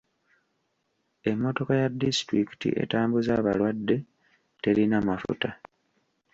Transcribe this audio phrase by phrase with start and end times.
[1.29, 3.97] Emmotoka ya disitulikiti etambuza abalwadde
[4.61, 5.49] terina mafuta.